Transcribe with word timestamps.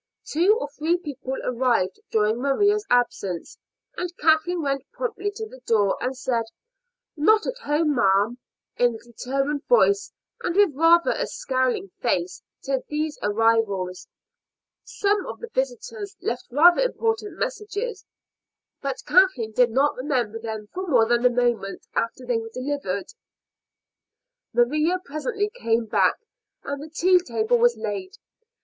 Two 0.25 0.57
or 0.59 0.67
three 0.67 0.97
people 0.97 1.35
arrived 1.43 1.99
during 2.09 2.37
Maria's 2.41 2.87
absence, 2.89 3.59
and 3.95 4.11
Kathleen 4.17 4.63
went 4.63 4.89
promptly 4.91 5.29
to 5.35 5.47
the 5.47 5.59
door 5.67 5.95
and 6.01 6.17
said, 6.17 6.45
"Not 7.15 7.45
at 7.45 7.59
home, 7.59 7.93
ma'am," 7.93 8.39
in 8.77 8.95
a 8.95 8.97
determined 8.97 9.63
voice, 9.67 10.11
and 10.41 10.55
with 10.55 10.73
rather 10.73 11.11
a 11.11 11.27
scowling 11.27 11.91
face, 12.01 12.41
to 12.63 12.81
these 12.89 13.19
arrivals. 13.21 14.07
Some 14.83 15.27
of 15.27 15.39
the 15.39 15.49
visitors 15.53 16.17
left 16.19 16.47
rather 16.49 16.81
important 16.81 17.37
messages, 17.37 18.03
but 18.81 19.05
Kathleen 19.05 19.51
did 19.51 19.69
not 19.69 19.95
remember 19.95 20.39
them 20.39 20.67
for 20.73 20.87
more 20.87 21.05
than 21.05 21.23
a 21.27 21.29
moment 21.29 21.85
after 21.93 22.25
they 22.25 22.39
were 22.39 22.49
delivered. 22.51 23.11
Maria 24.51 24.97
presently 25.05 25.51
came 25.53 25.85
back 25.85 26.15
and 26.63 26.81
the 26.81 26.89
tea 26.89 27.19
table 27.19 27.59
was 27.59 27.77
laid. 27.77 28.17